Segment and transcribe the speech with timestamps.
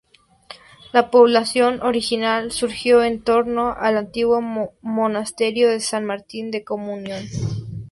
[0.93, 4.41] La población original surgió en torno al antiguo
[4.81, 7.23] monasterio de San Martín de Comunión.